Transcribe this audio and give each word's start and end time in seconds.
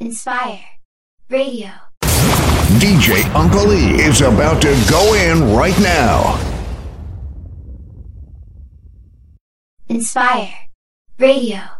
Inspire 0.00 0.60
Radio. 1.28 1.70
DJ 2.78 3.24
Uncle 3.34 3.72
E 3.72 4.00
is 4.00 4.20
about 4.20 4.62
to 4.62 4.72
go 4.88 5.14
in 5.14 5.56
right 5.56 5.76
now. 5.80 6.38
Inspire 9.88 10.54
Radio. 11.18 11.77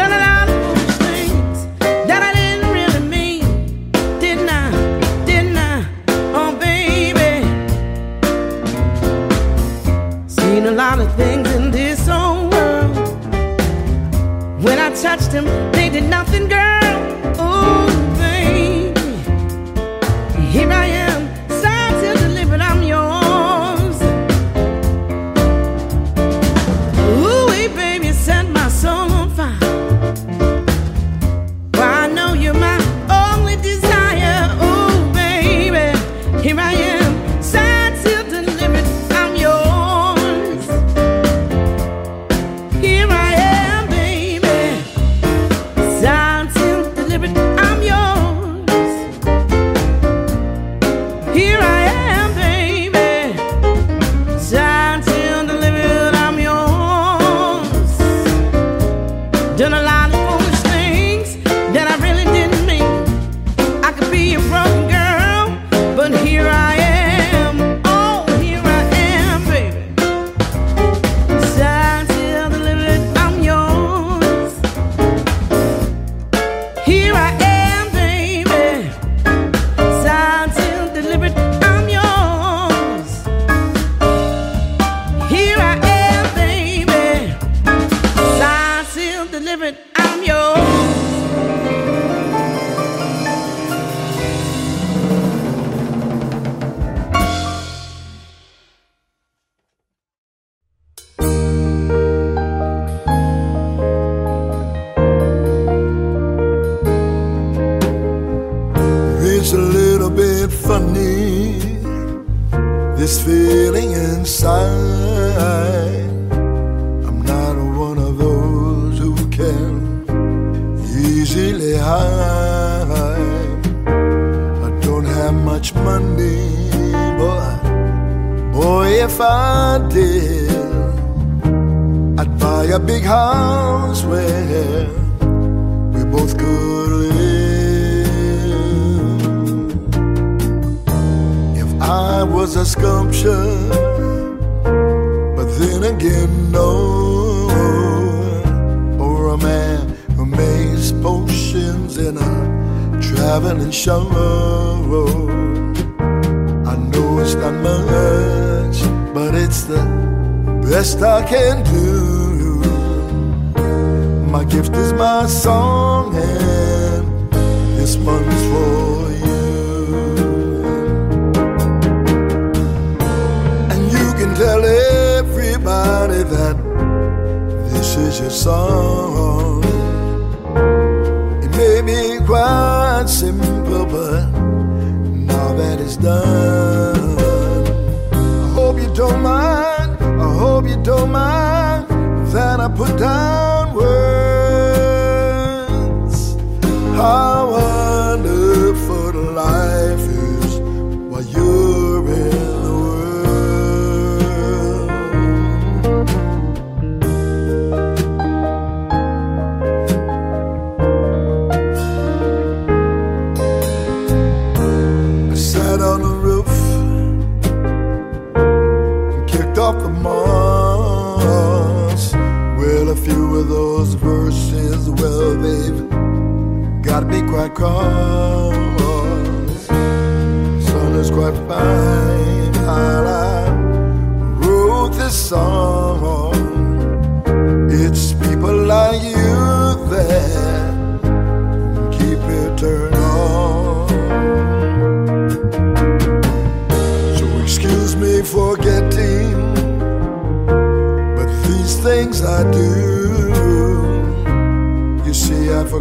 Done 0.00 0.12
a 0.12 0.18
lot 0.18 0.29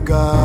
see, 0.09 0.38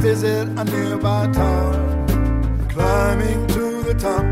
visit 0.00 0.48
a 0.56 0.64
nearby 0.64 1.30
town. 1.30 2.66
Climbing 2.70 3.46
to 3.48 3.82
the 3.82 3.94
top, 3.94 4.24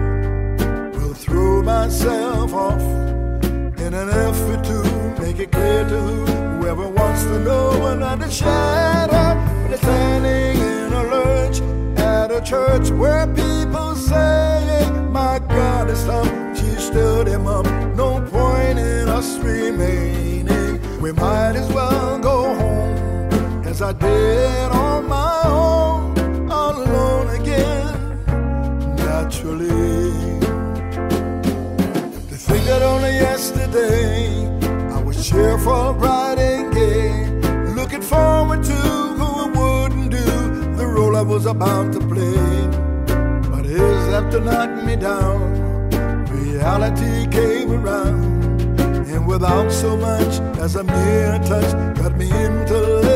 will 0.97 1.13
throw 1.13 1.63
myself 1.63 2.55
off 2.55 2.81
in 3.85 3.93
an 3.93 4.09
effort 4.09 4.65
to 4.65 5.23
make 5.23 5.39
it 5.39 5.53
clear 5.53 5.87
to 5.87 6.01
whoever 6.01 6.89
wants 6.89 7.23
to 7.25 7.39
know 7.41 7.87
another 7.87 8.31
shadow. 8.31 9.35
They're 9.69 9.77
standing 9.77 10.57
in 10.63 10.93
a 10.93 11.03
lurch 11.03 11.61
at 11.99 12.31
a 12.31 12.41
church 12.41 12.91
where 12.91 13.27
people 13.27 13.95
say, 13.95 14.91
My 15.11 15.39
God 15.39 15.91
is 15.91 16.09
up. 16.09 16.57
She 16.57 16.71
stood 16.81 17.27
him 17.29 17.47
up. 17.47 17.67
No 17.95 18.21
point 18.31 18.79
in 18.79 19.09
us 19.09 19.37
remaining. 19.39 20.81
We 21.01 21.13
might 21.13 21.57
as 21.57 21.71
well 21.75 22.18
I 23.81 23.93
did 23.93 24.73
on 24.73 25.07
my 25.09 25.43
own, 25.47 26.51
all 26.51 26.83
alone 26.83 27.29
again, 27.41 28.25
naturally. 28.97 30.11
To 32.29 32.37
think 32.37 32.65
that 32.65 32.83
only 32.83 33.13
yesterday 33.13 34.49
I 34.91 35.01
was 35.01 35.29
cheerful, 35.29 35.93
bright, 35.93 36.41
and 36.41 36.75
gay, 36.75 37.31
looking 37.81 38.03
forward 38.03 38.65
to 38.65 38.73
who 38.73 39.25
I 39.25 39.47
wouldn't 39.47 40.11
do 40.11 40.27
the 40.75 40.85
role 40.85 41.15
I 41.15 41.23
was 41.23 41.47
about 41.47 41.93
to 41.93 42.01
play. 42.01 42.67
But 43.49 43.65
his 43.65 44.09
after 44.13 44.41
knocked 44.41 44.85
me 44.85 44.97
down, 44.97 45.89
reality 46.31 47.29
came 47.29 47.71
around, 47.71 48.81
and 48.81 49.25
without 49.25 49.71
so 49.71 49.97
much 49.97 50.41
as 50.59 50.75
a 50.75 50.83
mere 50.83 51.39
touch, 51.47 51.97
got 51.97 52.17
me 52.17 52.29
into 52.29 53.08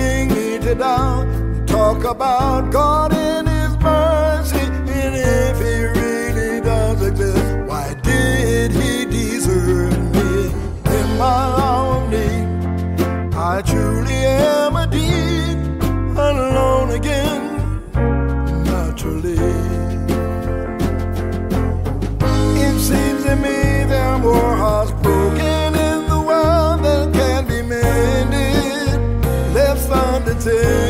leaving 0.00 0.28
me 0.34 0.58
to 0.58 0.74
doubt. 0.74 1.26
Talk 1.66 2.04
about 2.04 2.72
God 2.72 3.12
in 3.12 3.46
His 3.46 3.76
mercy, 3.78 4.64
and 5.00 5.14
if 5.16 5.56
He 5.58 5.76
really 6.00 6.60
does 6.60 7.00
exist, 7.06 7.56
why 7.68 7.94
did 8.02 8.72
He 8.72 9.04
desert 9.04 9.98
me 10.14 10.30
in 10.96 11.08
my 11.18 11.40
hour 11.62 11.96
of 11.98 12.10
need? 12.10 12.46
I 13.34 13.62
truly 13.62 14.14
am 14.14 14.76
a 14.76 14.86
deed 14.86 15.58
alone 16.28 16.90
again, 17.00 17.42
naturally. 18.64 19.38
It 22.66 22.76
seems 22.88 23.24
to 23.24 23.36
me 23.36 23.58
there 23.90 24.06
are 24.14 24.18
more 24.18 24.56
hearts 24.56 24.92
take 30.40 30.89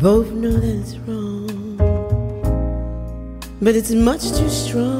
both 0.00 0.30
know 0.30 0.50
that 0.50 0.64
it's 0.64 0.96
wrong, 1.00 1.76
but 3.60 3.76
it's 3.76 3.90
much 3.90 4.22
too 4.32 4.48
strong. 4.48 4.99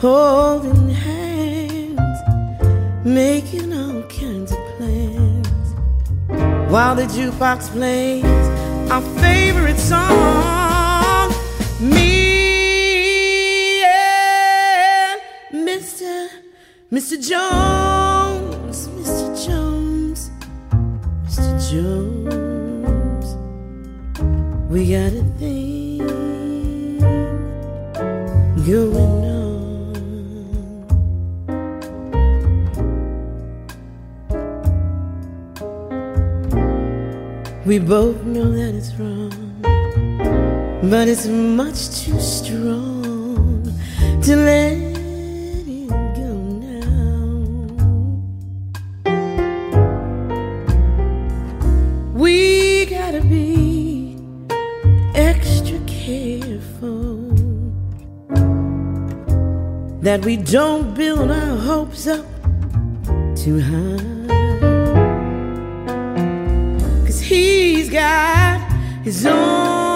Holding 0.00 0.90
hands, 0.90 2.20
making 3.04 3.72
all 3.72 4.02
kinds 4.04 4.52
of 4.52 4.58
plans. 4.76 5.48
While 6.70 6.94
the 6.94 7.02
jukebox 7.02 7.68
plays 7.70 8.24
our 8.92 9.02
favorite 9.20 9.76
song, 9.76 11.32
me 11.80 13.82
and 13.82 15.20
Mr. 15.52 16.28
Mr. 16.92 17.20
Jones, 17.20 18.86
Mr. 18.86 19.46
Jones, 19.46 20.30
Mr. 21.26 21.72
Jones, 21.72 23.26
we 24.70 24.92
got 24.92 25.12
a 25.12 25.24
We 37.78 37.84
both 37.84 38.24
know 38.24 38.50
that 38.50 38.74
it's 38.74 38.92
wrong, 38.96 39.30
but 40.90 41.06
it's 41.06 41.28
much 41.28 42.02
too 42.02 42.18
strong 42.18 43.62
to 44.20 44.34
let 44.34 44.72
it 44.72 45.88
go 45.88 46.34
now. 46.58 47.38
We 52.14 52.86
gotta 52.86 53.20
be 53.20 54.16
extra 55.14 55.78
careful 55.86 57.30
that 60.02 60.24
we 60.24 60.36
don't 60.36 60.94
build 60.96 61.30
our 61.30 61.56
hopes 61.56 62.08
up 62.08 62.26
too 63.36 63.60
high. 63.60 64.17
Got 69.08 69.87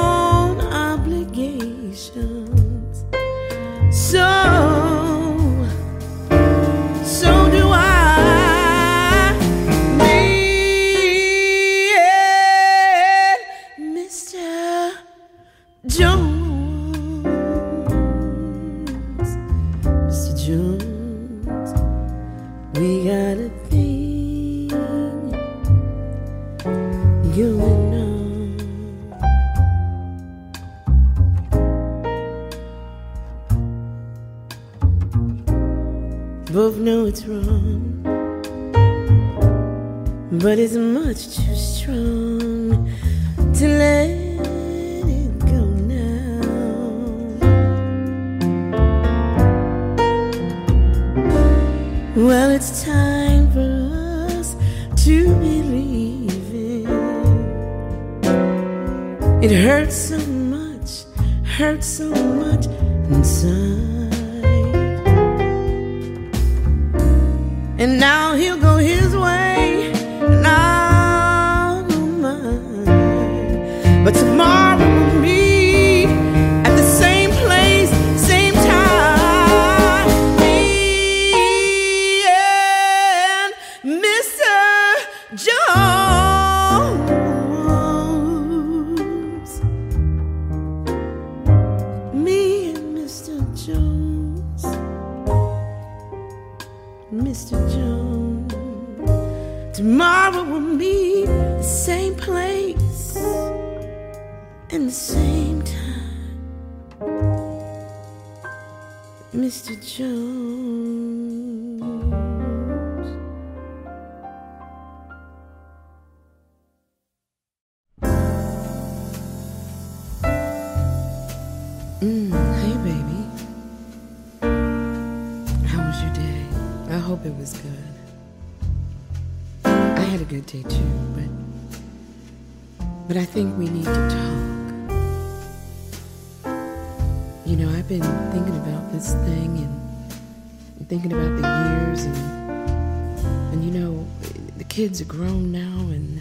kids 144.92 145.00
are 145.00 145.04
grown 145.06 145.50
now 145.50 145.78
and 145.96 146.20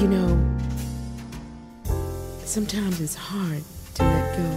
you 0.00 0.08
know, 0.08 0.30
sometimes 2.44 3.00
it's 3.00 3.14
hard 3.14 3.62
to 3.94 4.02
let 4.02 4.36
go. 4.36 4.48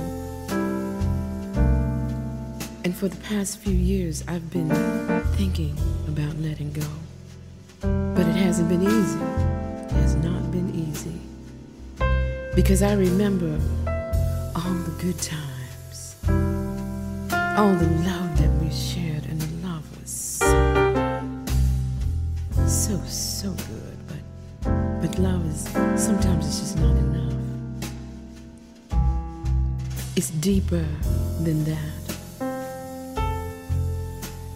And 2.83 2.95
for 2.95 3.09
the 3.09 3.17
past 3.17 3.59
few 3.59 3.75
years, 3.75 4.23
I've 4.27 4.49
been 4.49 4.71
thinking 5.37 5.77
about 6.07 6.35
letting 6.39 6.73
go. 6.73 6.87
But 7.81 8.25
it 8.25 8.35
hasn't 8.35 8.67
been 8.67 8.81
easy. 8.81 9.19
It 9.19 9.91
has 10.01 10.15
not 10.15 10.51
been 10.51 10.73
easy. 10.73 11.21
Because 12.55 12.81
I 12.81 12.93
remember 12.93 13.59
all 14.55 14.73
the 14.73 14.95
good 14.99 15.19
times, 15.19 16.15
all 17.55 17.75
the 17.75 17.87
love 18.03 18.24
so, 22.67 22.99
so 23.05 23.51
good. 23.51 23.97
But, 24.07 25.01
but 25.01 25.19
love 25.19 25.45
is, 25.47 25.63
sometimes 26.01 26.47
it's 26.47 26.59
just 26.59 26.77
not 26.77 26.95
enough. 26.97 27.33
It's 30.15 30.29
deeper 30.31 30.85
than 31.41 31.63
that. 31.65 32.05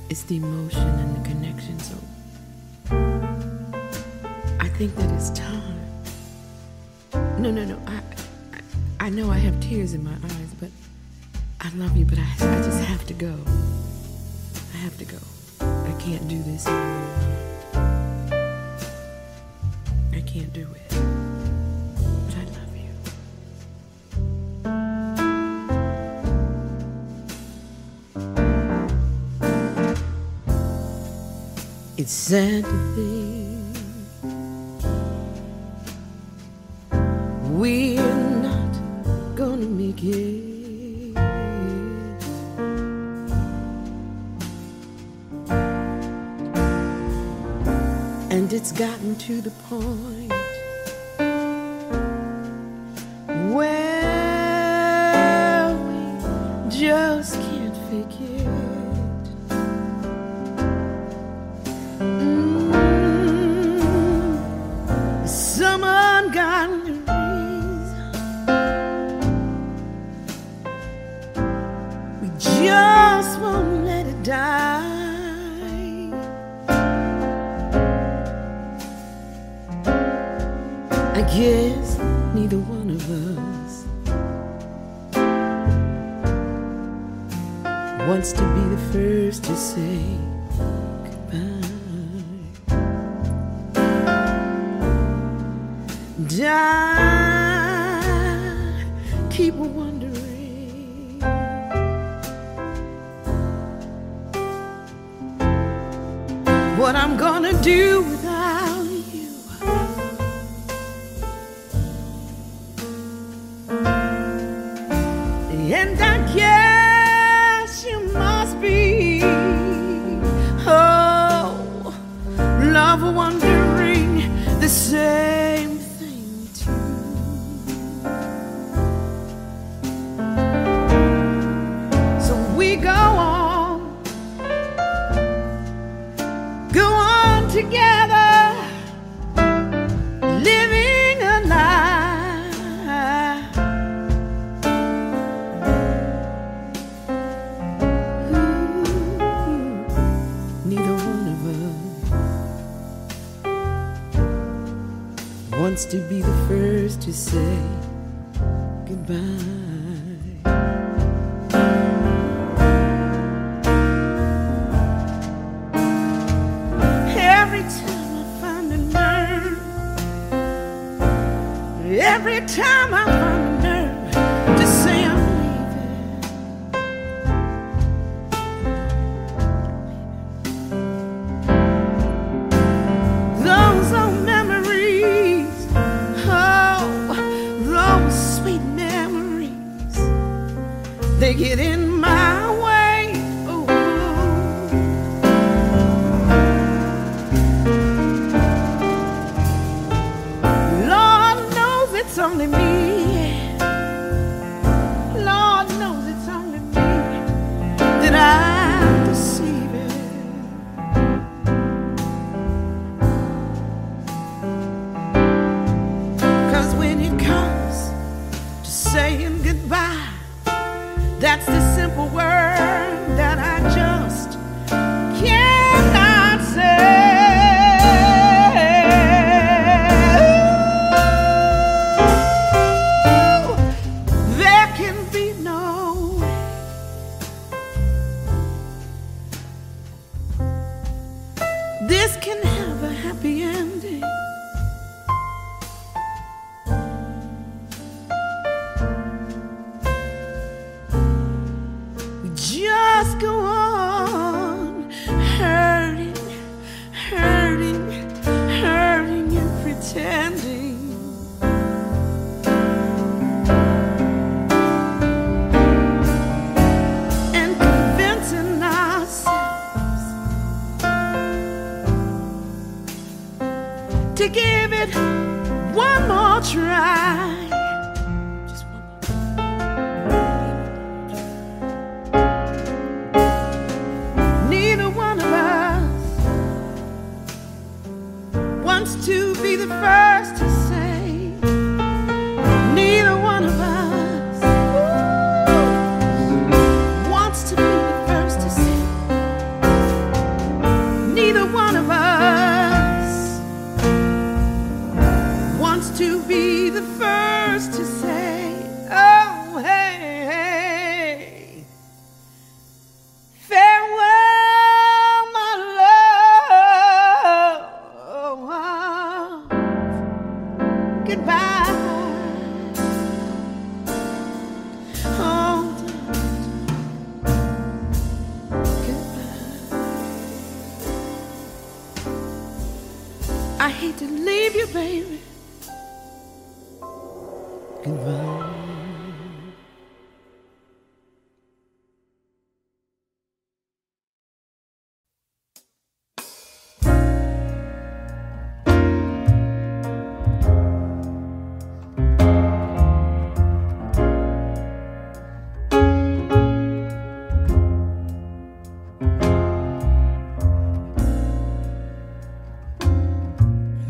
It's 0.10 0.24
the 0.24 0.38
emotion 0.38 0.88
and 0.88 1.16
the 1.16 1.30
connection. 1.30 1.78
So 1.80 1.96
I 4.60 4.68
think 4.70 4.96
that 4.96 5.12
it's 5.12 5.30
time. 5.32 5.80
No, 7.42 7.52
no, 7.52 7.64
no. 7.64 7.80
I, 7.86 8.02
I, 8.54 9.08
I 9.08 9.10
know 9.10 9.30
I 9.30 9.38
have 9.38 9.60
tears 9.60 9.94
in 9.94 10.04
my 10.04 10.14
eyes, 10.14 10.54
but 10.60 10.72
I 11.62 11.70
love 11.76 11.96
you. 11.96 12.06
But 12.06 12.18
I, 12.20 12.58
I 12.58 12.62
just 12.64 12.84
have 12.86 13.06
to 13.08 13.14
go. 13.14 13.36
I 14.74 14.78
have 14.78 14.98
to 14.98 15.06
go. 15.06 15.18
I 15.62 15.92
can't 16.00 16.28
do 16.28 16.42
this 16.42 16.66
anymore 16.66 17.49
can't 20.32 20.54
do 20.54 20.62
it. 20.62 20.80
It's 31.98 32.14
sad 32.14 32.64
to 32.64 32.96
think 32.96 33.29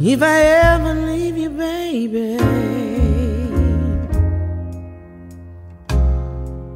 If 0.01 0.21
I 0.23 0.39
ever 0.39 0.93
leave 0.93 1.37
you, 1.37 1.49
baby, 1.49 2.39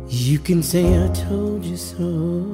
you 0.09 0.39
can 0.39 0.61
say 0.61 1.01
I 1.01 1.07
told 1.07 1.63
you 1.63 1.77
so. 1.77 2.51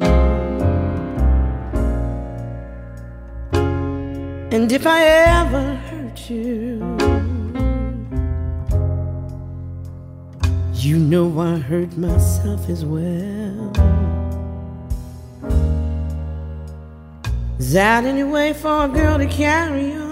And 4.51 4.72
if 4.72 4.86
I 4.86 5.05
ever 5.05 5.74
hurt 5.74 6.30
you, 6.30 6.86
you 10.76 10.99
know 10.99 11.39
I 11.39 11.57
hurt 11.57 11.97
myself 11.97 12.70
as 12.70 12.86
well. 12.86 13.74
Is 17.57 17.74
that 17.74 18.05
any 18.05 18.24
way 18.24 18.53
for 18.53 18.86
a 18.86 18.88
girl 18.88 19.17
to 19.17 19.26
carry 19.26 19.93
on? 19.93 20.09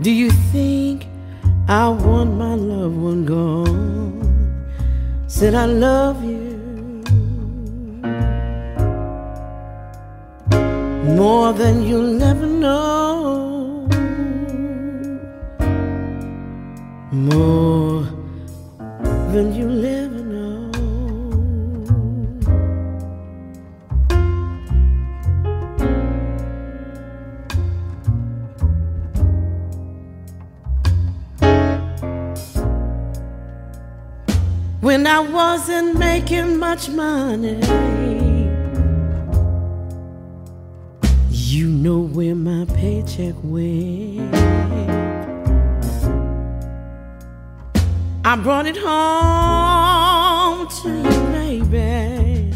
Do 0.00 0.12
you 0.12 0.30
think 0.52 1.08
I 1.66 1.88
want 1.88 2.34
my 2.34 2.54
loved 2.54 2.96
one 2.96 3.24
gone? 3.24 4.68
Said 5.26 5.54
I 5.54 5.66
love 5.66 6.22
you 6.22 6.58
more 11.16 11.52
than 11.52 11.82
you'll 11.82 12.22
ever 12.22 12.46
know. 12.46 13.88
More 17.10 18.02
than 19.32 19.52
you'll 19.52 19.84
ever 19.84 19.97
when 34.88 35.06
I 35.06 35.20
wasn't 35.20 35.98
making 35.98 36.58
much 36.58 36.88
money. 36.88 37.60
You 41.28 41.66
know 41.68 42.00
where 42.16 42.34
my 42.34 42.64
paycheck 42.74 43.34
went. 43.42 44.34
I 48.24 48.36
brought 48.42 48.64
it 48.64 48.78
home 48.78 50.66
to 50.80 50.88
you, 51.06 51.20
baby. 51.36 52.54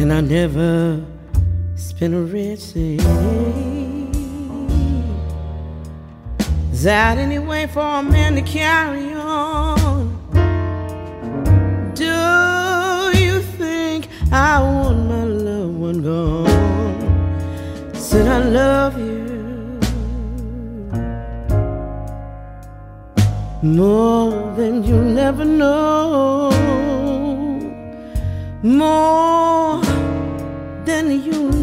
And 0.00 0.12
I 0.12 0.20
never 0.22 1.04
spent 1.76 2.14
a 2.14 2.22
red 2.22 2.58
cent. 2.58 3.00
Is 6.72 6.82
that 6.82 7.16
any 7.16 7.38
way 7.38 7.68
for 7.68 7.78
a 8.00 8.02
man 8.02 8.34
to 8.34 8.42
carry 8.42 9.12
on? 9.12 9.19
More 23.76 24.54
than 24.56 24.82
you'll 24.82 25.18
ever 25.18 25.44
know, 25.44 26.50
more 28.62 29.80
than 30.84 31.22
you'll 31.22 31.59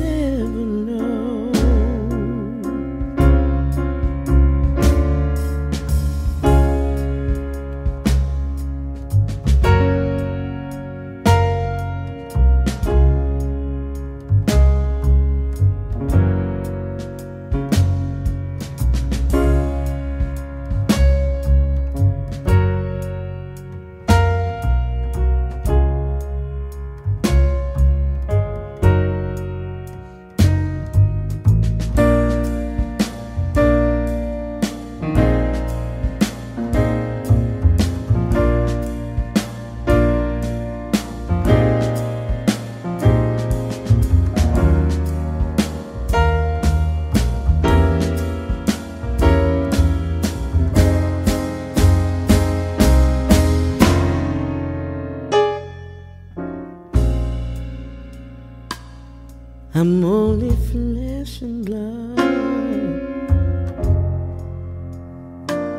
I'm 59.80 60.04
only 60.04 60.56
flesh 60.72 61.42
and 61.42 61.64
blood. 61.64 62.16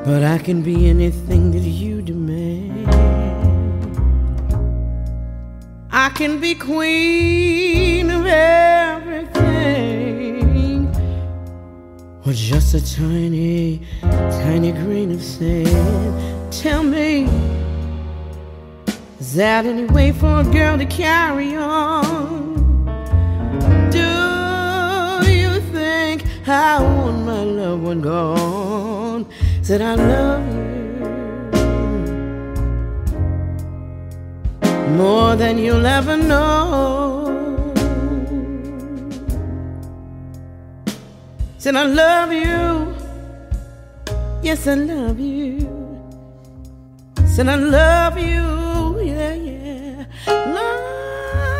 But 0.04 0.22
I 0.22 0.38
can 0.38 0.62
be 0.62 0.88
anything 0.88 1.50
that 1.50 1.58
you 1.58 2.00
demand. 2.00 2.86
I 5.90 6.10
can 6.10 6.38
be 6.38 6.54
queen 6.54 8.08
of 8.10 8.24
everything. 8.24 9.66
Or 12.24 12.32
just 12.32 12.74
a 12.74 12.94
tiny, 12.94 13.82
tiny 14.00 14.70
grain 14.70 15.10
of 15.10 15.20
sand. 15.20 16.52
Tell 16.52 16.84
me, 16.84 17.24
is 19.18 19.34
that 19.34 19.66
any 19.66 19.86
way 19.86 20.12
for 20.12 20.42
a 20.42 20.44
girl 20.44 20.78
to 20.78 20.86
carry 20.86 21.56
on? 21.56 22.07
I 26.48 26.80
want 26.80 27.26
my 27.26 27.42
loved 27.42 27.82
one 27.82 28.00
gone? 28.00 29.26
Said 29.62 29.82
I 29.82 29.94
love 29.94 30.46
you 30.54 30.58
more 34.96 35.36
than 35.36 35.58
you'll 35.58 35.84
ever 35.84 36.16
know. 36.16 37.74
Said 41.58 41.76
I 41.76 41.84
love 41.84 42.32
you, 42.32 42.94
yes 44.42 44.66
I 44.66 44.74
love 44.74 45.20
you. 45.20 45.68
Said 47.26 47.48
I 47.48 47.56
love 47.56 48.18
you, 48.18 49.00
yeah 49.02 49.34
yeah. 49.34 50.06
Love, 50.26 51.54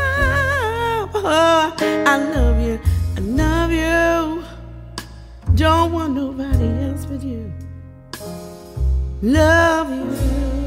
love 1.15 1.75
I 1.83 2.17
love 2.35 2.61
you. 2.63 2.78
Don't 5.59 5.93
want 5.93 6.15
nobody 6.15 6.69
else 6.85 7.05
but 7.05 7.21
you. 7.21 7.53
Love 9.23 9.91
you. 9.91 10.58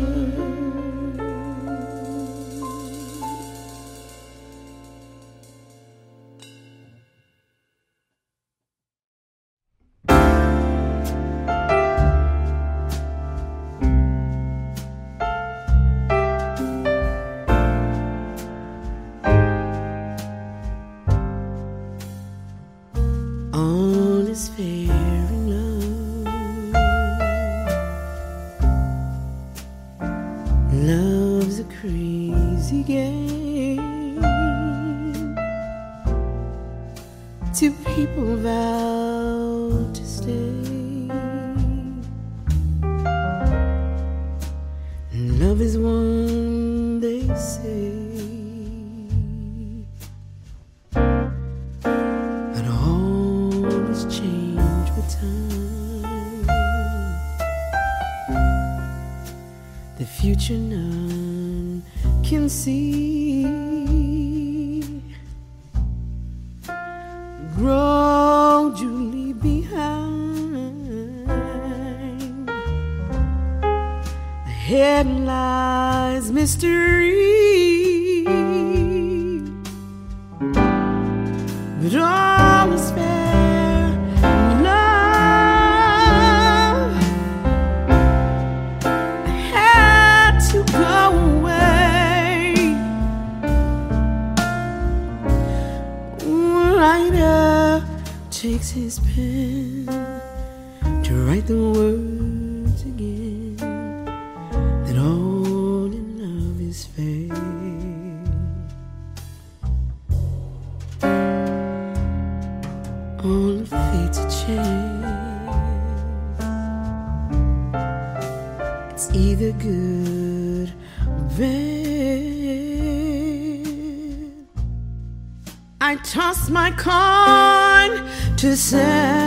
Toss 126.03 126.49
my 126.49 126.71
coin 126.71 128.09
to 128.37 128.55
say, 128.55 129.20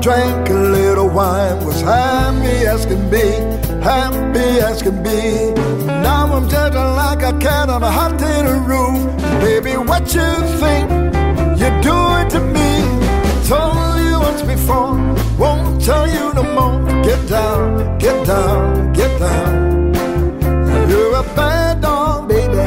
drank 0.00 0.48
a 0.48 0.54
little 0.54 1.08
wine, 1.08 1.64
was 1.64 1.80
happy 1.82 2.66
as 2.66 2.86
can 2.86 3.10
be, 3.10 3.26
happy 3.82 4.60
as 4.60 4.82
can 4.82 5.02
be. 5.02 5.52
Now 5.86 6.32
I'm 6.32 6.48
just 6.48 6.74
like 6.74 7.22
a 7.22 7.36
cat 7.38 7.68
on 7.68 7.82
a 7.82 7.90
hot 7.90 8.18
tin 8.18 8.46
roof. 8.64 8.98
Baby, 9.40 9.72
what 9.76 10.14
you 10.14 10.30
think 10.60 10.90
You 11.60 11.70
do 11.80 11.96
it 12.20 12.28
to 12.30 12.40
me? 12.40 12.70
Told 13.48 13.98
you 14.06 14.18
once 14.18 14.42
before, 14.42 14.94
won't 15.38 15.82
tell 15.82 16.06
you 16.08 16.32
no 16.34 16.42
more. 16.56 17.02
Get 17.02 17.28
down, 17.28 17.98
get 17.98 18.26
down, 18.26 18.92
get 18.92 19.18
down. 19.18 19.92
You're 20.88 21.16
a 21.16 21.22
bad 21.36 21.80
dog, 21.80 22.28
baby. 22.28 22.58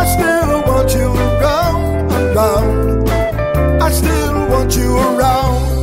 I 0.00 0.04
still 0.14 0.62
want 0.68 0.94
you 0.94 1.08
around, 1.12 2.12
around. 2.12 3.08
I 3.82 3.90
still 3.90 4.48
want 4.48 4.76
you 4.76 4.96
around. 4.96 5.73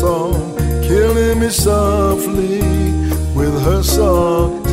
song, 0.00 0.56
killing 0.82 1.38
me 1.38 1.48
softly 1.50 2.60
with 3.34 3.54
her 3.62 3.82
song. 3.82 4.63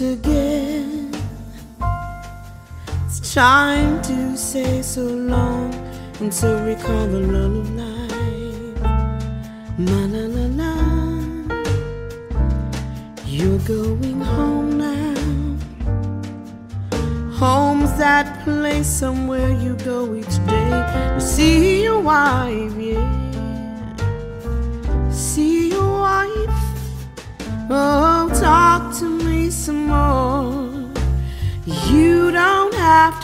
again. 0.00 1.10
It's 3.06 3.34
time 3.34 4.02
to 4.02 4.36
say 4.36 4.82
so 4.82 5.02
long 5.02 5.74
and 6.20 6.32
to 6.32 6.48
recall 6.66 7.06
the 7.06 7.20
love 7.20 7.56
of 7.56 7.70
life. 7.74 8.82
Na 9.78 10.06
na 10.06 10.26
na 10.26 10.46
na. 10.60 10.72
You're 13.26 13.58
going 13.60 14.20
home 14.20 14.78
now. 14.78 15.14
Home's 17.32 17.92
that 17.98 18.44
place 18.44 18.86
somewhere. 18.86 19.25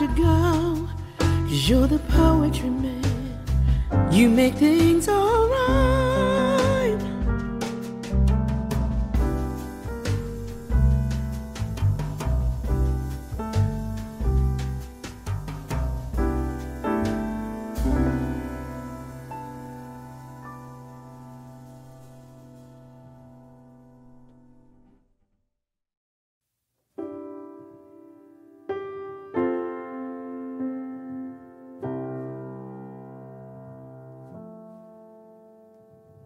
to 0.02 0.08
go. 0.20 0.41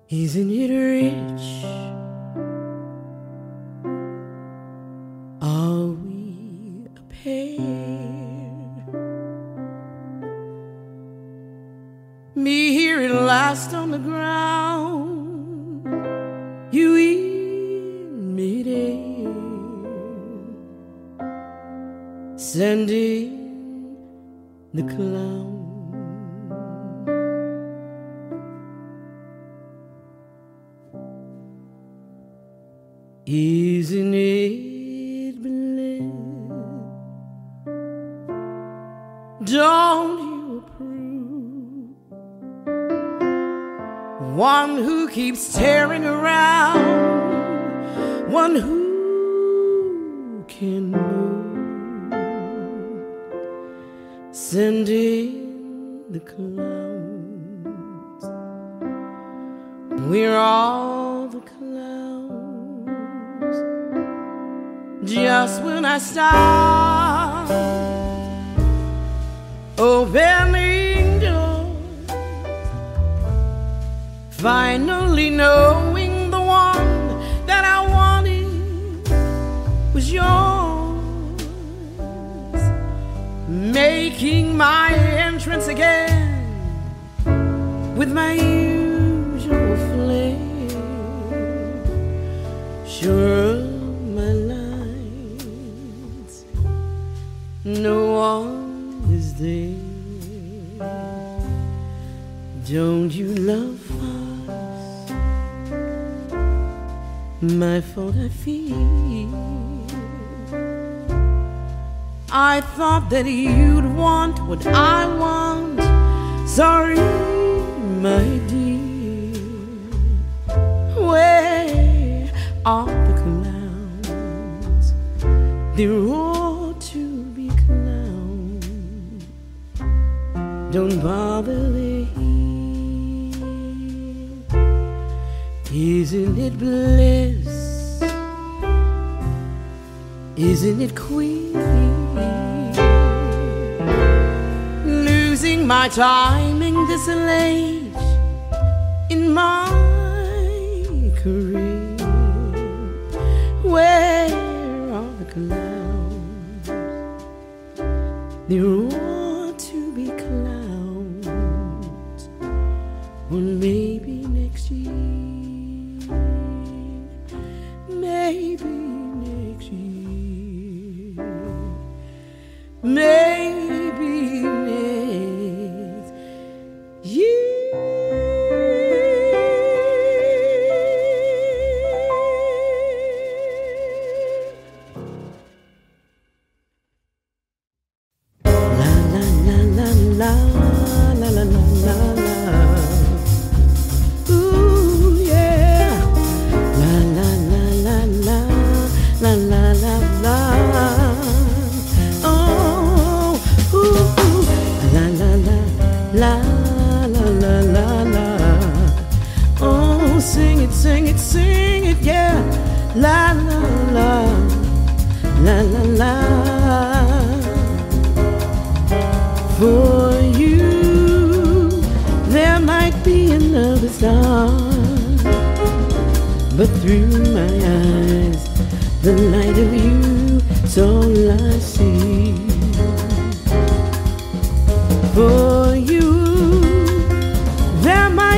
Isn't 0.08 0.52
it 0.52 0.70
rich? 0.70 2.05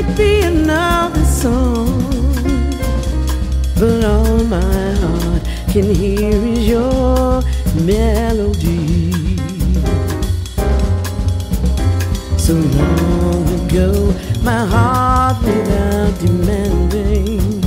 might 0.01 0.17
be 0.17 0.43
another 0.43 1.25
song, 1.25 1.89
but 3.81 4.05
all 4.05 4.45
my 4.45 4.93
heart 5.03 5.43
can 5.73 5.93
hear 5.93 6.31
is 6.31 6.69
your 6.69 7.43
melody. 7.75 9.13
So 12.39 12.55
long 12.55 13.45
ago, 13.61 14.15
my 14.45 14.65
heart 14.67 15.43
without 15.43 16.17
demanding 16.21 17.61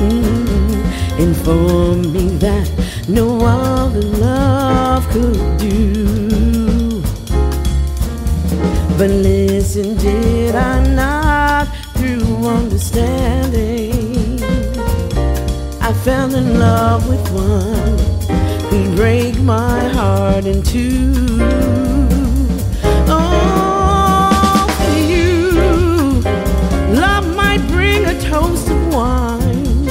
mm, 0.00 1.20
informed 1.20 2.12
me 2.12 2.30
that 2.38 2.68
no 3.08 3.38
other 3.44 4.02
love 4.02 5.08
could 5.10 5.58
do. 5.58 6.19
But 9.00 9.12
listen, 9.12 9.96
did 9.96 10.54
I 10.54 10.86
not, 10.94 11.68
through 11.94 12.46
understanding, 12.46 14.42
I 15.80 15.94
fell 16.04 16.34
in 16.34 16.58
love 16.58 17.08
with 17.08 17.26
one 17.32 17.98
who'd 18.68 18.96
break 18.96 19.38
my 19.38 19.88
heart 19.88 20.44
in 20.44 20.62
two. 20.62 21.38
Oh, 23.08 24.66
you, 25.08 26.20
love 26.94 27.26
might 27.34 27.66
bring 27.68 28.04
a 28.04 28.20
toast 28.20 28.68
of 28.68 28.94
wine, 28.94 29.86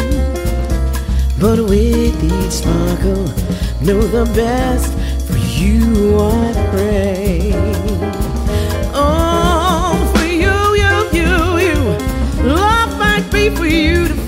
but 1.40 1.58
with 1.68 2.24
each 2.24 2.52
sparkle, 2.52 3.26
know 3.82 4.02
the 4.02 4.32
best 4.36 4.94
for 5.28 5.40
you 5.40 6.20
I 6.20 6.70
pray. 6.72 7.29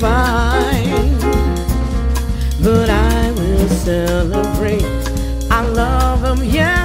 fine, 0.02 1.20
but 2.64 2.90
I 2.90 3.32
will 3.38 3.70
celebrate. 3.70 4.84
I 5.52 5.62
love 5.68 6.22
them, 6.22 6.44
yeah. 6.44 6.81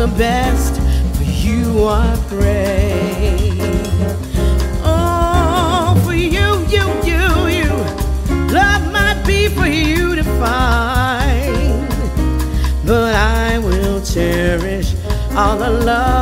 the 0.00 0.06
best. 0.16 0.80
For 1.16 1.24
you 1.24 1.84
I 1.84 2.16
pray. 2.28 3.36
Oh, 4.82 6.00
for 6.06 6.14
you, 6.14 6.48
you, 6.74 6.86
you, 7.10 7.24
you. 7.58 7.70
Love 8.50 8.84
might 8.90 9.22
be 9.26 9.48
for 9.48 9.66
you 9.66 10.16
to 10.16 10.24
find, 10.40 11.86
but 12.86 13.14
I 13.14 13.58
will 13.58 14.00
cherish 14.00 14.94
all 15.36 15.58
the 15.58 15.68
love. 15.68 16.19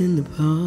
in 0.00 0.16
the 0.16 0.22
pond. 0.22 0.65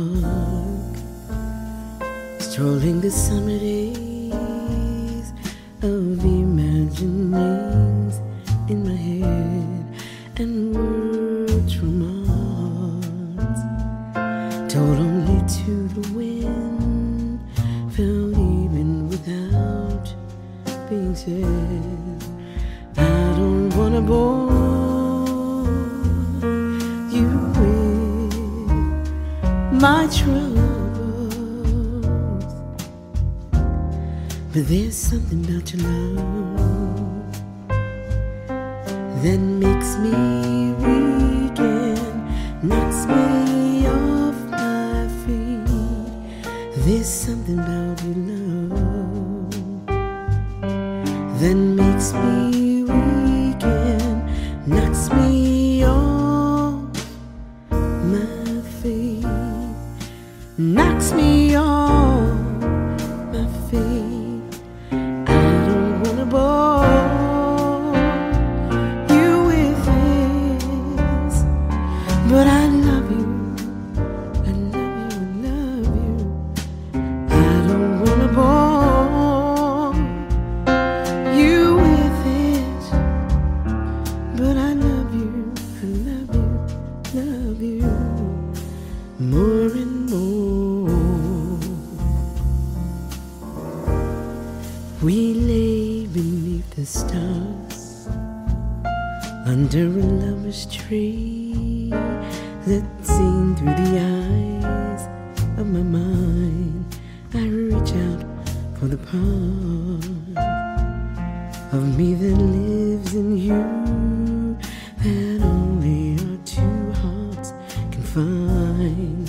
fine, 118.20 119.26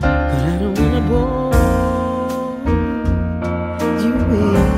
but 0.00 0.42
I 0.52 0.58
don't 0.60 0.76
wanna 0.80 1.02
bore 1.10 1.52
you 4.02 4.12
with 4.30 4.72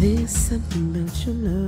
There's 0.00 0.34
something 0.46 0.84
about 0.90 1.14
your 1.26 1.34
love. 1.34 1.67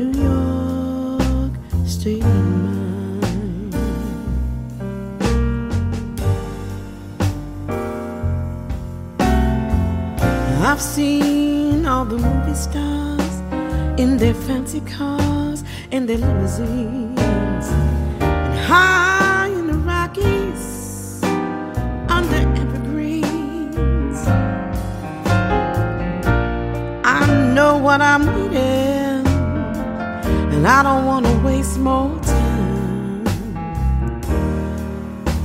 fancy 14.71 14.89
cars 14.91 15.63
and 15.91 16.07
their 16.07 16.17
limousines. 16.17 17.67
And 18.21 18.59
high 18.67 19.49
in 19.49 19.67
the 19.67 19.73
Rockies, 19.73 21.23
under 22.09 22.41
evergreens, 22.61 24.17
I 27.03 27.51
know 27.53 27.77
what 27.77 28.01
I'm 28.01 28.25
needing, 28.25 29.27
and 30.53 30.67
I 30.67 30.83
don't 30.83 31.05
want 31.05 31.25
to 31.25 31.37
waste 31.43 31.77
more 31.77 32.17
time. 32.19 33.27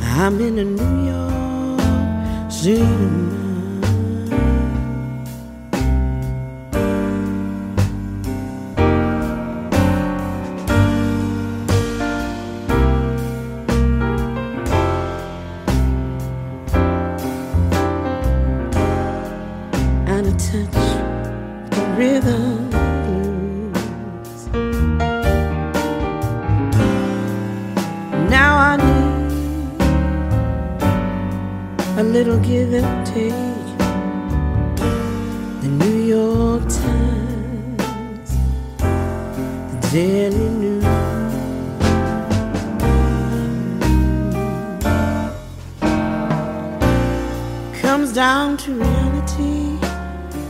I'm 0.02 0.40
in 0.40 0.58
a 0.58 0.64
New 0.64 1.06
York 1.10 2.50
dream. 2.62 3.35
To 48.58 48.72
reality, 48.72 49.78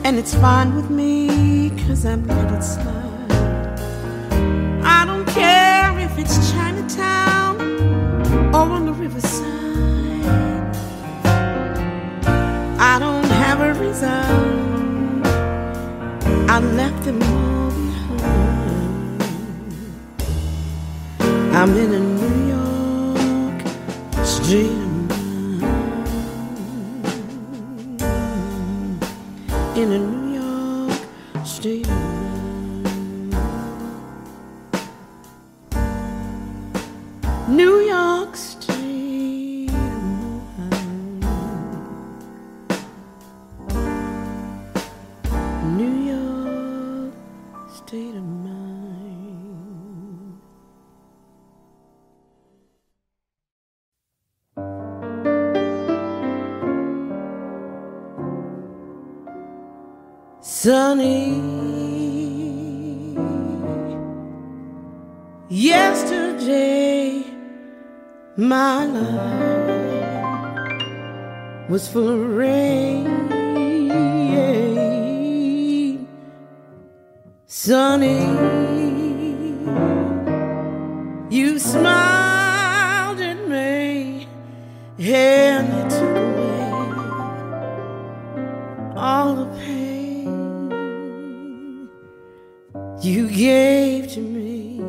and 0.04 0.16
it's 0.16 0.34
fine 0.34 0.76
with 0.76 0.90
me, 0.90 1.70
cause 1.86 2.04
I'm 2.06 2.24
let 2.26 2.52
it 2.52 2.62
slide. 2.62 3.80
I 4.84 5.04
don't 5.04 5.26
care 5.26 5.98
if 5.98 6.16
it's 6.16 6.52
Chinatown 6.52 7.60
or 8.54 8.68
on 8.76 8.86
the 8.86 8.92
riverside. 8.92 9.46
I 12.78 12.98
don't 13.00 13.24
have 13.24 13.60
a 13.60 13.74
reason. 13.74 15.22
I 16.48 16.60
left 16.60 17.04
them 17.04 17.20
all 17.22 17.70
behind. 17.70 19.22
I'm 21.56 21.76
in 21.76 21.94
a 21.94 22.15
life 68.86 70.46
was 71.68 71.88
for 71.88 72.16
rain. 72.16 73.26
Sunny, 77.48 78.20
you 81.30 81.58
smiled 81.58 83.18
at 83.20 83.48
me 83.48 84.28
and 84.98 85.66
you 85.74 85.82
took 85.90 86.16
away 86.16 86.82
all 88.96 89.34
the 89.34 89.46
pain 89.58 90.28
you 93.02 93.28
gave 93.28 94.12
to 94.12 94.20
me. 94.20 94.80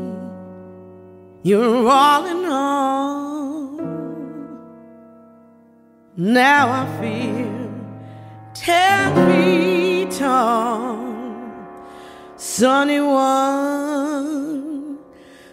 You're 1.41 1.87
all 1.87 2.25
in 2.25 2.36
Now 6.19 6.72
I 6.72 6.88
feel 6.99 7.69
ten 8.56 9.14
feet 9.27 10.10
tall, 10.18 10.98
sunny 12.35 12.99
one, 12.99 14.98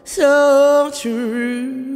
so 0.04 0.90
true. 0.94 1.93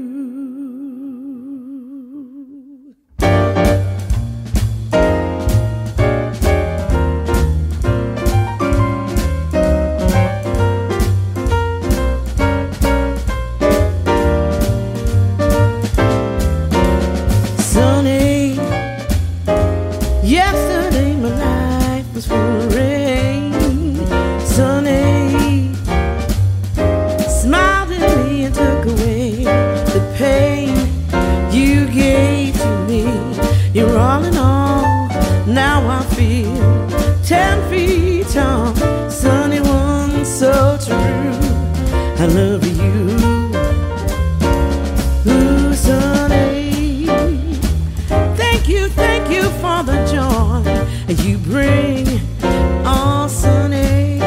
Oh, 51.61 53.27
Sunny. 53.29 54.21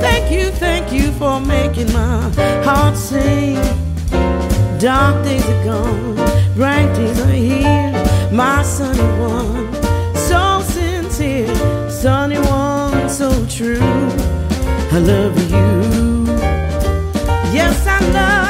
Thank 0.00 0.30
you, 0.32 0.50
thank 0.50 0.92
you 0.92 1.12
for 1.12 1.40
making 1.40 1.92
my 1.92 2.30
heart 2.64 2.96
sing. 2.96 3.56
Dark 4.78 5.24
days 5.24 5.44
are 5.48 5.64
gone, 5.64 6.14
bright 6.54 6.90
days 6.94 7.20
are 7.20 7.26
here. 7.30 7.92
My 8.32 8.62
sunny 8.62 9.02
one, 9.20 9.74
so 10.14 10.60
sincere, 10.62 11.54
sunny 11.90 12.38
one, 12.38 13.08
so 13.10 13.28
true. 13.46 13.80
I 14.92 14.98
love 15.00 15.36
you. 15.50 16.24
Yes, 17.52 17.86
I 17.86 17.98
love 18.12 18.47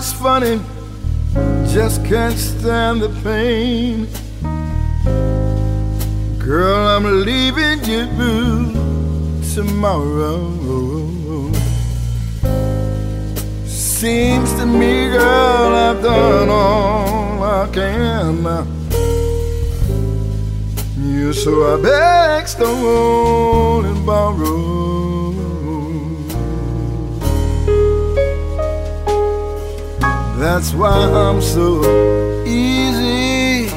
sounds 0.00 0.12
funny, 0.12 0.60
just 1.66 2.04
can't 2.04 2.38
stand 2.38 3.02
the 3.02 3.08
pain. 3.24 4.06
Girl, 6.38 6.86
I'm 6.86 7.24
leaving 7.24 7.84
you 7.84 8.06
tomorrow. 9.54 11.52
Seems 13.66 14.52
to 14.54 14.66
me, 14.66 15.10
girl, 15.10 15.74
I've 15.74 16.00
done 16.00 16.48
all 16.48 17.42
I 17.42 17.68
can. 17.72 18.44
You 20.96 21.32
so 21.32 21.74
I 21.74 21.82
beg, 21.82 22.46
stole 22.46 23.84
and 23.84 24.06
borrow. 24.06 24.77
That's 30.38 30.72
why 30.72 30.94
I'm 30.94 31.42
so 31.42 31.82
easy, 32.46 33.68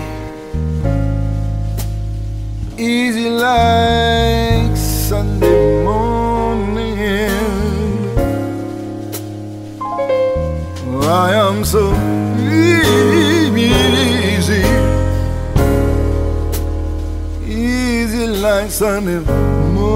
easy 2.77 3.29
like 3.31 4.77
Sunday 4.77 5.83
morning. 5.83 7.31
I 11.03 11.33
am 11.33 11.65
so 11.65 11.93
easy, 12.37 13.73
easy 17.43 18.27
like 18.27 18.69
Sunday 18.69 19.19
morning. 19.73 19.91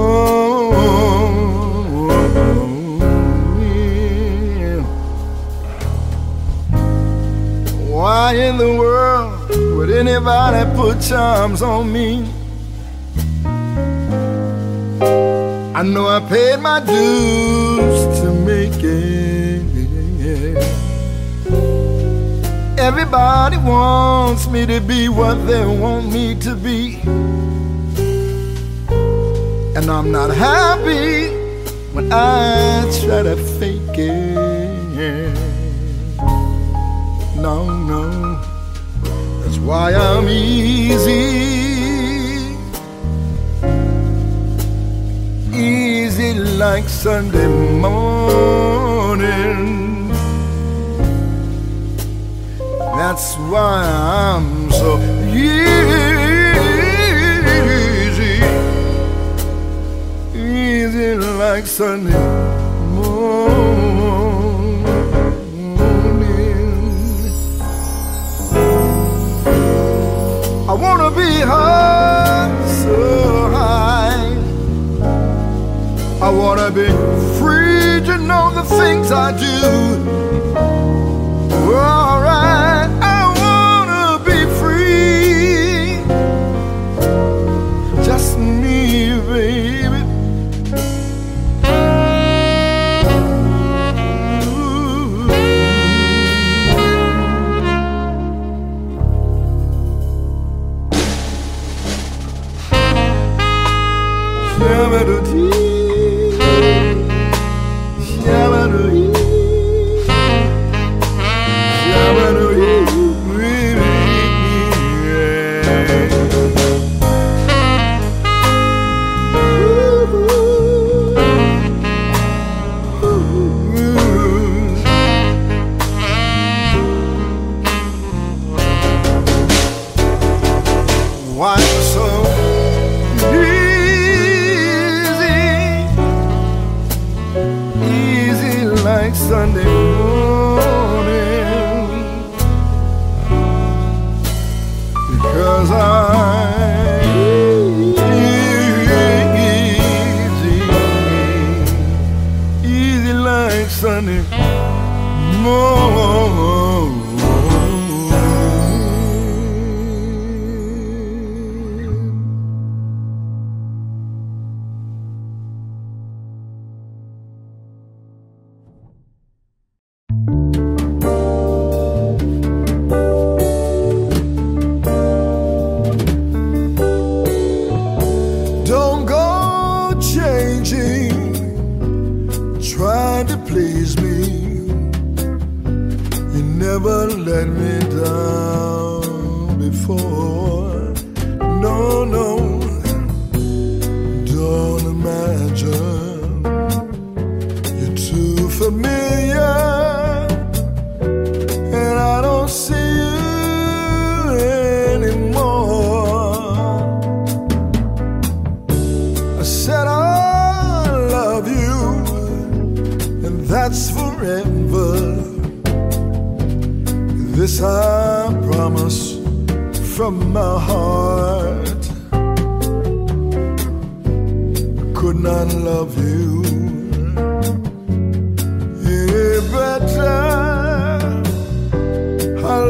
Why 8.16 8.32
in 8.32 8.56
the 8.56 8.72
world 8.72 9.50
would 9.76 9.90
anybody 9.90 10.64
put 10.74 11.02
charms 11.02 11.60
on 11.60 11.92
me? 11.92 12.24
I 15.78 15.82
know 15.82 16.08
I 16.08 16.20
paid 16.26 16.58
my 16.60 16.80
dues 16.80 18.00
to 18.20 18.32
make 18.32 18.82
it. 18.82 19.60
Everybody 22.78 23.58
wants 23.58 24.48
me 24.48 24.64
to 24.64 24.80
be 24.80 25.10
what 25.10 25.34
they 25.46 25.66
want 25.66 26.10
me 26.10 26.34
to 26.36 26.54
be. 26.56 27.02
And 29.76 29.90
I'm 29.90 30.10
not 30.10 30.30
happy 30.30 31.28
when 31.92 32.10
I 32.10 32.80
try 32.98 33.22
to 33.24 33.36
fake 33.58 33.98
it. 33.98 35.36
No, 37.36 37.70
no, 37.70 38.05
why 39.66 39.92
I'm 39.92 40.28
easy. 40.28 41.10
Easy 45.52 46.34
like 46.34 46.88
Sunday 46.88 47.48
morning. 47.80 49.26
That's 52.94 53.34
why 53.50 53.82
I'm 53.82 54.70
so 54.70 54.98
easy. 55.34 55.56
Easy 60.32 61.14
like 61.16 61.66
Sunday 61.66 62.12
morning. 62.94 64.25
Wanna 70.76 71.10
be 71.10 71.40
high, 71.40 72.50
so 72.82 73.50
high. 73.50 74.36
I 76.20 76.30
wanna 76.30 76.70
be 76.70 76.88
free 77.38 78.00
to 78.08 78.18
know 78.18 78.50
the 78.54 78.64
things 78.78 79.10
I 79.10 79.32
do. 79.32 79.56
Alright, 81.72 82.45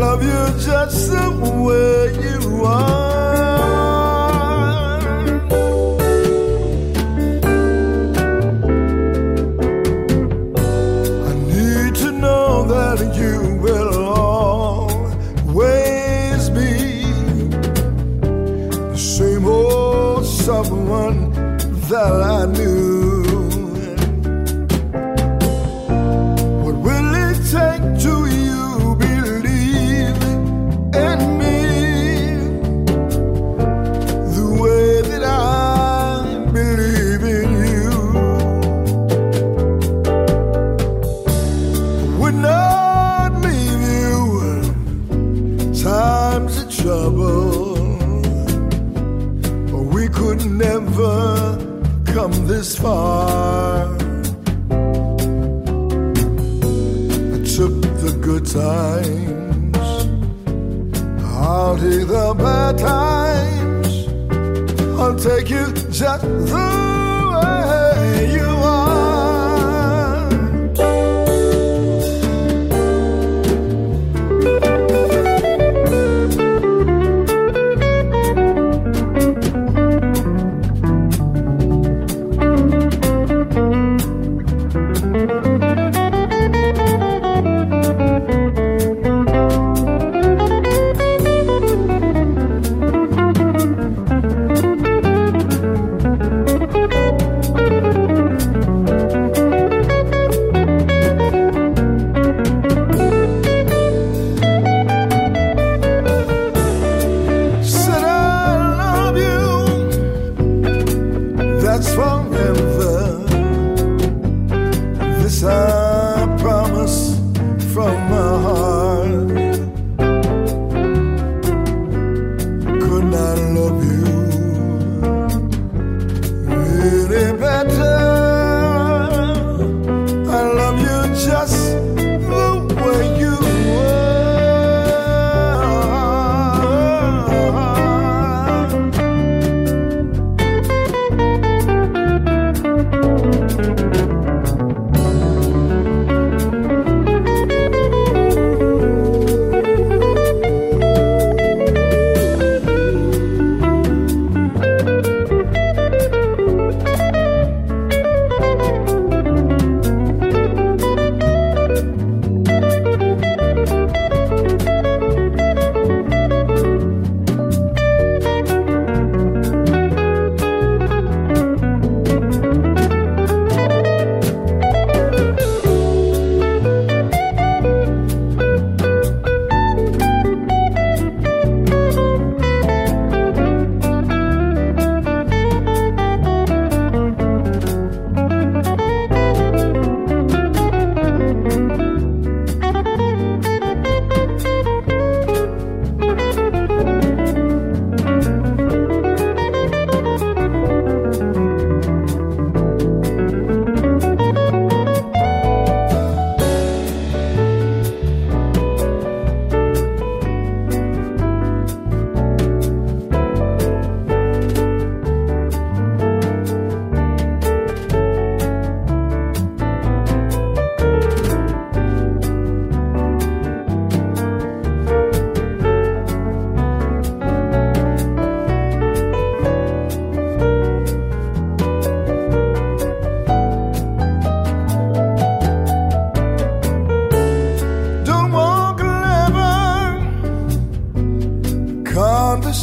love 0.00 0.22
you 0.22 0.60
just 0.60 1.10
the 1.10 1.30
way 1.64 2.12
you 2.22 2.64
are. 2.64 2.95
the 66.18 66.65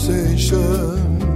conversation. 0.04 1.30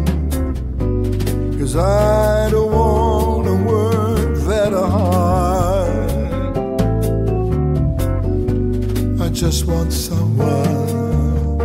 Cause 1.57 1.75
I 1.75 2.49
don't 2.51 2.71
wanna 2.71 3.55
work 3.63 4.37
that 4.47 4.73
hard. 4.73 6.11
I 9.21 9.29
just 9.29 9.65
want 9.67 9.93
someone 9.93 11.57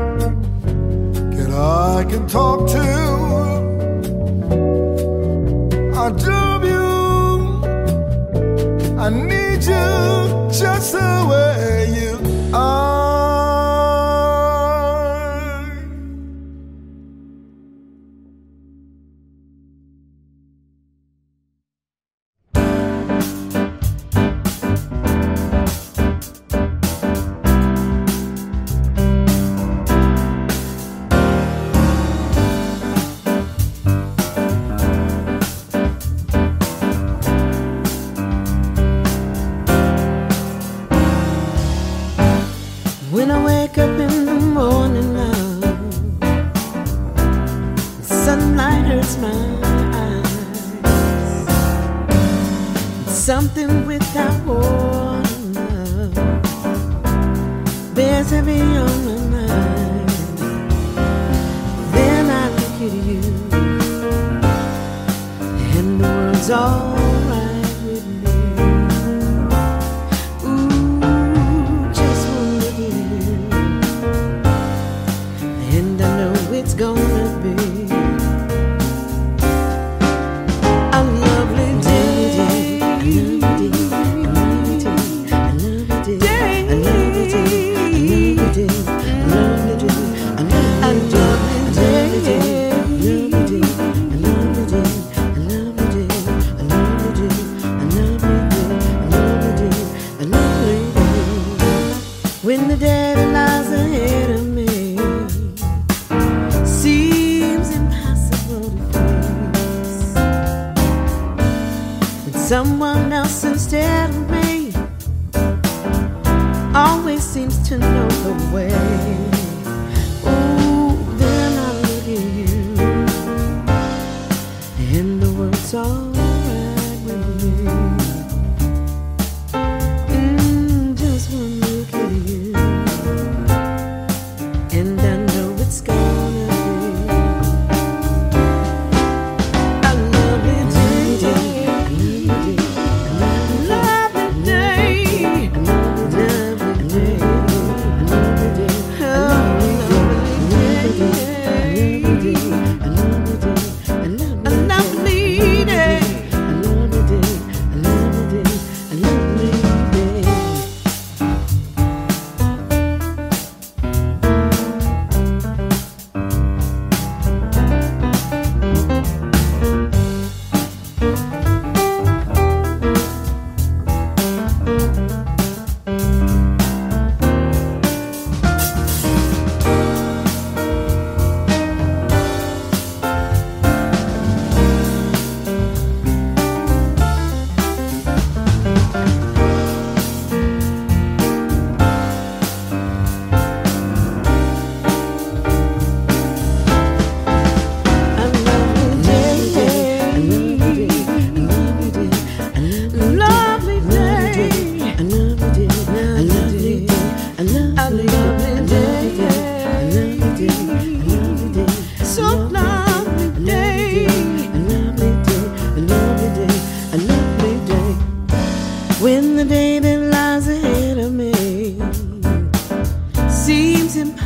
that 1.37 1.51
I 1.51 2.05
can 2.09 2.27
talk 2.29 2.69
to. 2.71 2.89
I 5.95 6.09
love 6.09 6.65
you. 6.65 6.91
I 8.99 9.09
need 9.11 9.63
you 9.65 9.89
just 10.51 10.93
the 10.93 11.27
way 11.31 11.89
you 11.99 12.19
are. 12.55 12.82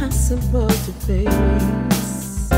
impossible 0.07 0.69
to 0.69 0.93
face. 1.05 2.49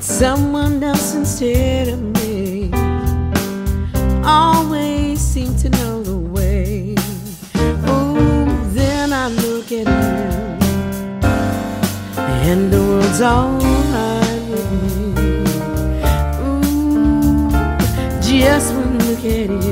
Someone 0.00 0.82
else 0.82 1.14
instead 1.14 1.88
of 1.88 2.00
me 2.00 2.70
always 4.24 5.20
seemed 5.20 5.58
to 5.60 5.70
know 5.70 6.02
the 6.02 6.16
way. 6.16 6.94
Oh, 7.86 8.14
then 8.74 9.12
I 9.12 9.28
look 9.28 9.72
at 9.72 9.86
you 9.86 10.28
and 12.48 12.70
the 12.70 12.80
world's 12.80 13.20
all 13.22 13.58
right 13.58 14.42
with 14.50 14.70
me. 14.82 15.14
Ooh, 16.44 17.50
just 18.20 18.74
one 18.74 18.98
look 18.98 19.24
at 19.24 19.48
him. 19.48 19.67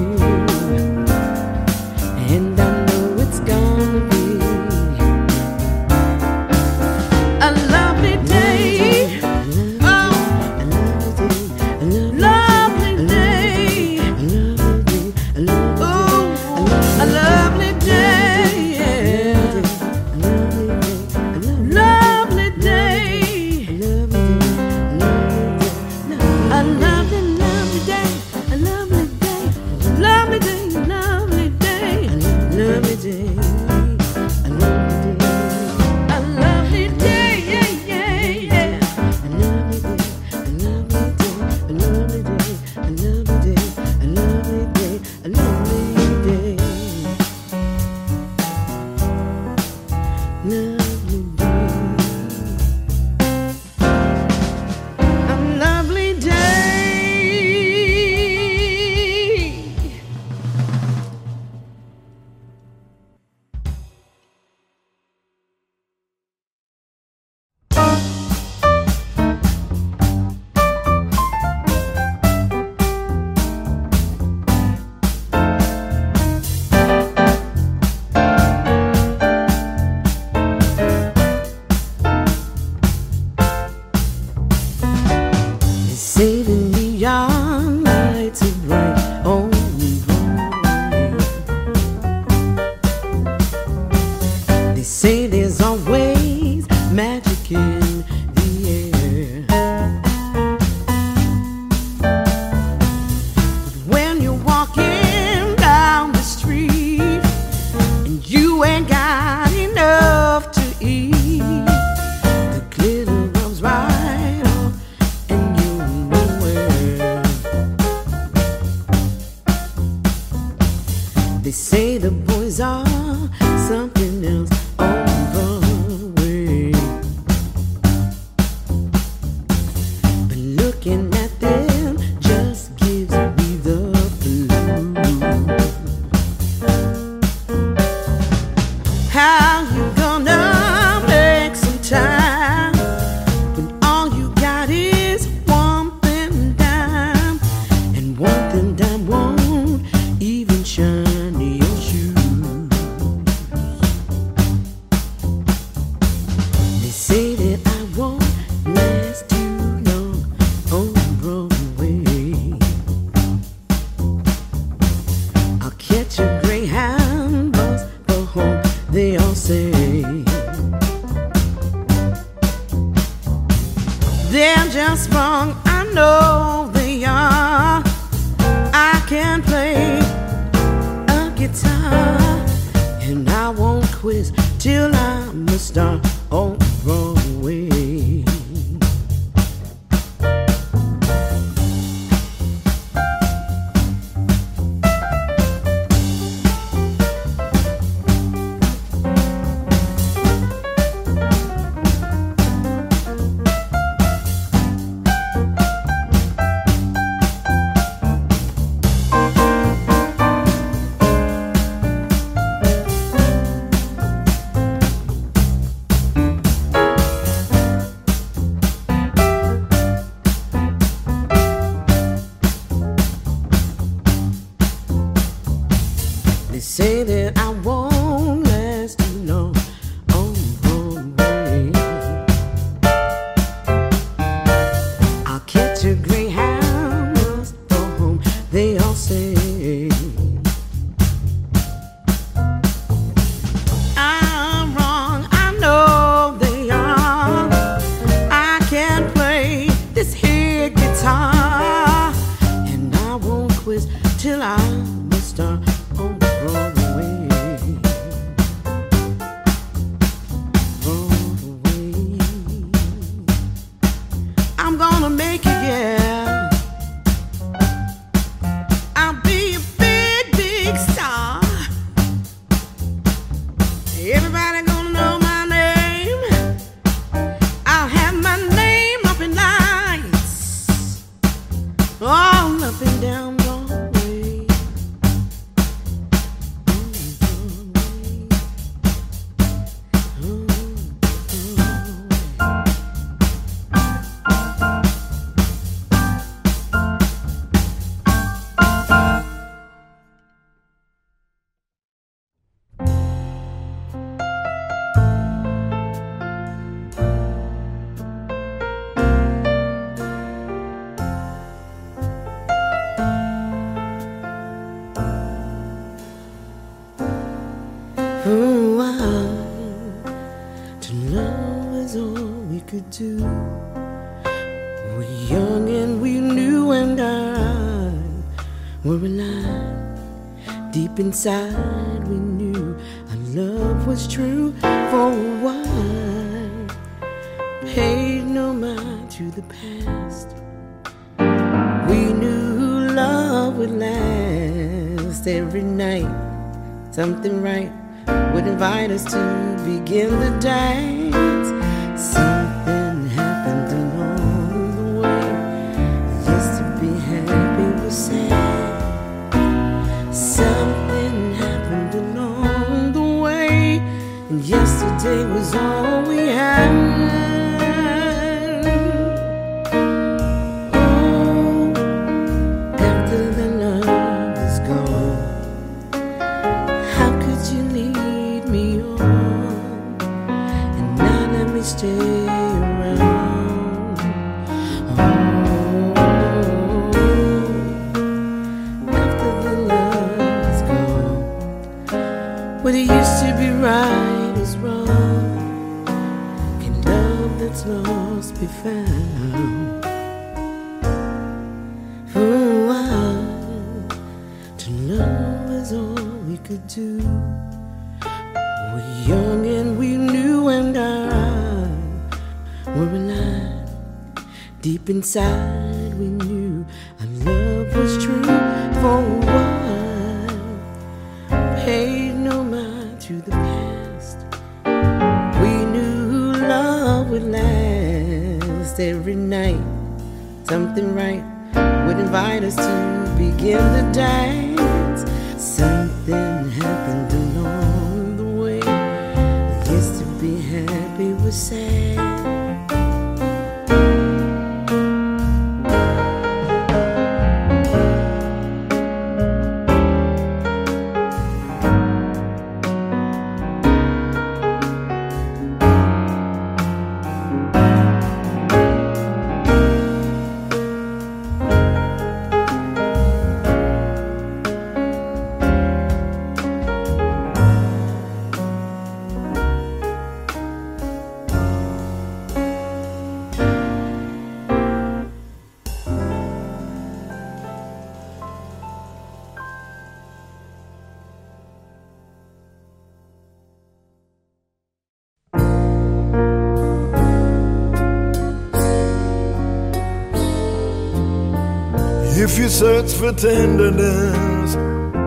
Search 492.48 492.93
for 492.93 493.12
tenderness, 493.12 494.55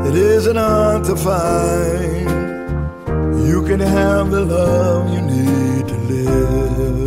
it 0.07 0.15
isn't 0.15 0.55
hard 0.55 1.03
to 1.05 1.15
find. 1.15 2.29
You 3.47 3.63
can 3.63 3.79
have 3.79 4.31
the 4.31 4.45
love 4.45 5.13
you 5.13 5.21
need 5.21 5.87
to 5.87 5.97
live. 6.13 7.05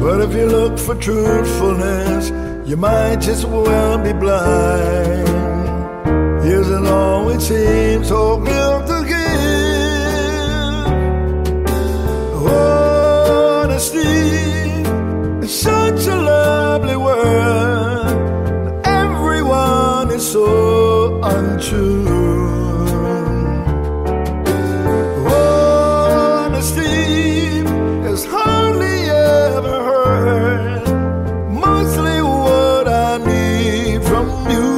But 0.00 0.20
if 0.22 0.34
you 0.34 0.46
look 0.46 0.78
for 0.78 0.94
truthfulness, 0.94 2.30
you 2.68 2.76
might 2.76 3.16
just 3.16 3.44
well 3.44 3.98
be 3.98 4.12
blind. 4.12 5.28
Isn't 6.44 6.86
it 7.30 7.40
seems 7.40 8.08
so 8.08 8.38
good 8.38 8.87
so 20.32 21.20
untrue. 21.22 22.28
Hardly 28.30 28.98
ever 29.08 29.78
heard. 29.90 30.82
Mostly 31.48 32.20
what 32.20 32.88
I 32.88 33.18
need 33.30 34.02
from 34.10 34.26
you. 34.52 34.70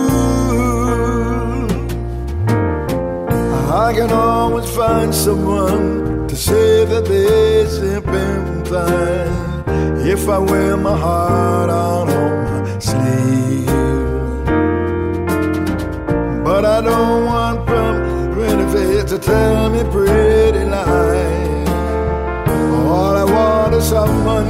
I 3.86 3.92
can 3.94 4.10
always 4.12 4.68
find 4.76 5.12
someone 5.12 6.28
to 6.28 6.36
say 6.36 6.84
that 6.84 7.04
they 7.06 7.66
sympathize 7.66 9.30
if 10.06 10.28
I 10.28 10.38
wear 10.38 10.76
my 10.76 10.96
heart 10.96 11.70
out 11.70 12.08
on 12.08 12.39
tell 19.40 19.70
me 19.74 19.82
pretty 19.94 20.64
lies. 20.74 21.68
All 22.96 23.14
I 23.22 23.26
want 23.34 23.74
is 23.74 23.86
someone 23.88 24.49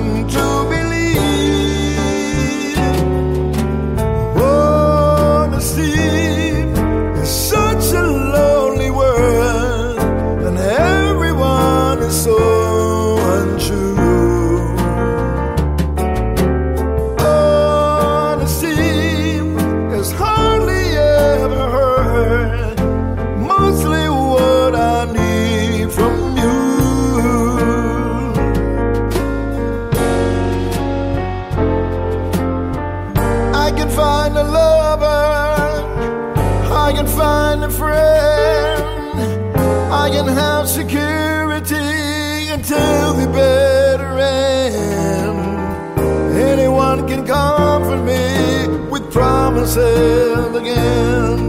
promises 49.74 50.56
again. 50.56 51.39